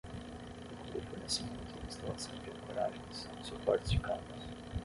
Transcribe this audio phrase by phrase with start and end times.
[0.83, 4.25] Inclui fornecimento e instalação de ancoragens, suportes de cabos.